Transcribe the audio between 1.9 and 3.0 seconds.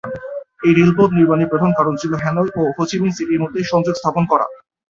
ছিল হ্যানয় ও হো চি